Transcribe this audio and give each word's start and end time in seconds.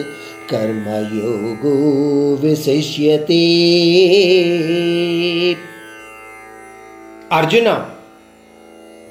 कर्मयोगो 0.51 1.77
विशिष्यते। 2.43 3.47
अर्जुना 7.33 7.94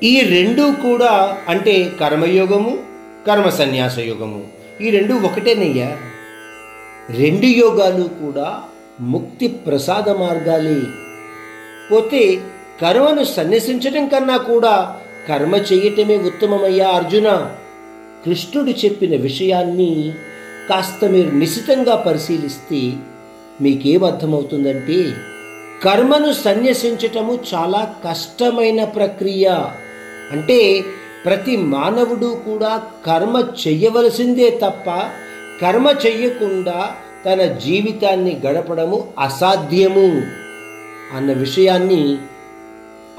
ఈ 0.04 0.20
రెండు 0.20 0.62
కూడా 0.62 1.38
అంటే 1.50 1.92
కర్మయోగము 2.00 2.80
కర్మ 3.28 3.50
సన్యాస 3.50 4.00
యోగము 4.00 4.48
ఈ 4.82 4.90
రెండు 4.90 5.14
ఒకటేనయ్యా. 5.14 5.98
రెండు 7.10 7.46
యోగాలు 7.46 8.04
కూడా 8.04 8.64
ముక్తి 9.00 9.48
ప్రసాద 9.48 10.10
మార్గాలే. 10.10 10.82
పోతే 11.92 12.42
కర్మను 12.82 13.24
సన్యసించడం 13.24 14.08
కన్నా 14.08 14.38
కూడా 14.38 14.96
కర్మ 15.30 15.56
చేయటమే 15.56 16.18
ఉత్తమమయ్యా 16.18 16.88
అర్జున. 16.88 17.52
కృష్ణుడు 18.26 18.70
చెప్పిన 18.70 19.22
విషయాన్ని 19.22 20.14
కాస్త 20.70 21.06
మీరు 21.06 21.32
నిశితంగా 21.32 21.96
పరిశీలిస్తే 21.96 22.94
మీకేమర్థమవుతుందంటే 23.62 25.14
కర్మను 25.84 26.34
సన్యసించటము 26.34 27.40
చాలా 27.54 27.94
కష్టమైన 28.10 28.84
ప్రక్రియ. 28.84 29.56
అంటే 30.32 30.84
ప్రతి 31.26 31.58
మానవుడు 31.58 32.42
కూడా 32.46 32.82
కర్మ 33.06 33.44
చెయ్యవలసిందే 33.68 34.50
తప్ప 34.50 34.86
కర్మ 35.62 35.96
చెయ్యకుండా 36.06 36.96
తన 37.26 37.46
జీవితాన్ని 37.46 38.42
గడపడము 38.46 39.08
అసాధ్యము 39.20 40.22
అన్న 41.18 41.34
విషయాన్ని 41.34 42.18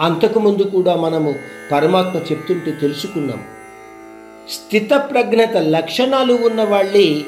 అంతకుముందు 0.00 0.62
కూడా 0.62 0.96
మనము 0.96 1.34
పరమాత్మ 1.72 2.19
చెప్తుంటే 2.19 2.70
తెలుసుకున్నాం. 2.70 3.42
స్థితప్రజ్ఞత 4.50 5.56
లక్షణాలు 5.56 6.34
ఉన్న 6.34 6.64
వాళ్ళే 6.64 7.22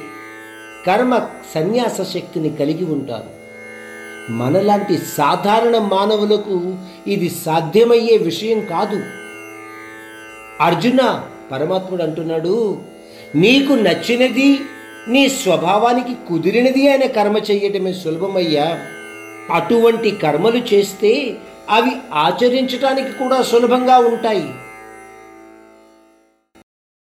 కర్మ 0.87 1.29
సన్యాస 1.55 2.01
శక్తిని 2.15 2.57
కలిగి 2.57 2.85
ఉంటారు. 2.85 3.37
మనలాంటి 4.33 4.99
సాధారణ 4.99 5.79
మానవులకు 5.79 6.75
ఇది 7.07 7.31
సాధ్యమయ్యే 7.31 8.17
విషయం 8.17 8.61
కాదు. 8.61 9.26
అర్జున 10.61 11.23
పరమాత్ముడు 11.53 12.03
అంటున్నాడు 12.03 12.79
నీకు 13.35 13.73
నచ్చినది 13.73 14.61
నీ 15.09 15.29
స్వభావానికి 15.29 16.15
కుదిరినది 16.29 16.89
అయిన 16.89 17.07
కర్మ 17.07 17.37
చెయ్యటమే 17.37 17.93
సులభమయ్యా. 17.93 18.79
అటువంటి 19.53 20.11
కర్మలు 20.11 20.75
చేస్తే 20.75 21.37
అవి 21.71 21.91
ఆచరించటానికి 22.13 23.13
కూడా 23.13 23.43
సులభంగా 23.43 23.99
ఉంటాయి. 23.99 24.49